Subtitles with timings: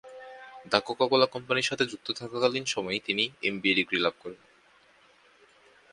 [0.71, 4.41] The Coca-Cola কোম্পানির সাথে যুক্ত থাকাকালীন সময়েই তিনি এমবিএ ডিগ্রি লাভ করেন।